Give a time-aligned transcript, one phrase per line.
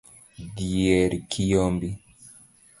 [0.55, 1.89] Dhier kiyombi